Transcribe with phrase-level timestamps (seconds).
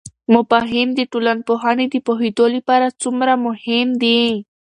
[0.33, 4.21] مفاهیم د ټولنپوهنې د پوهیدو لپاره څومره مهم دي؟